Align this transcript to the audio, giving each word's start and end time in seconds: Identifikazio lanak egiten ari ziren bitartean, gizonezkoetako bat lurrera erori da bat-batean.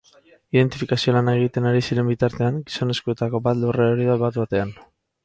Identifikazio 0.55 1.11
lanak 1.15 1.41
egiten 1.41 1.67
ari 1.71 1.83
ziren 1.87 2.09
bitartean, 2.11 2.57
gizonezkoetako 2.71 3.43
bat 3.49 3.61
lurrera 3.61 3.91
erori 3.93 4.09
da 4.09 4.17
bat-batean. 4.23 4.73